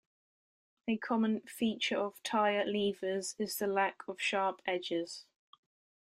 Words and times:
A 0.87 0.97
common 0.97 1.41
feature 1.41 1.95
of 1.99 2.23
tire 2.23 2.65
levers 2.65 3.35
is 3.37 3.57
the 3.59 3.67
lack 3.67 4.01
of 4.07 4.19
sharp 4.19 4.63
edges. 4.65 5.25